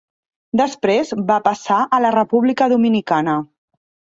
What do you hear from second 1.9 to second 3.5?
a la República Dominicana.